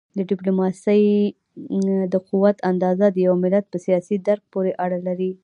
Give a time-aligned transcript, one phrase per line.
[0.17, 1.03] د ډیپلوماسی
[2.13, 5.31] د قوت اندازه د یو ملت په سیاسي درک پورې اړه لري.